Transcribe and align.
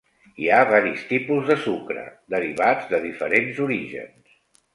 Hi 0.43 0.47
ha 0.53 0.61
varis 0.69 1.03
tipus 1.09 1.45
de 1.49 1.57
sucre 1.65 2.07
derivats 2.37 2.89
de 2.95 3.01
diferents 3.05 3.61
orígens. 3.69 4.35